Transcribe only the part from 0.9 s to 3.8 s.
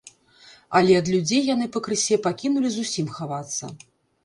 ад людзей яны пакрысе пакінулі зусім хавацца.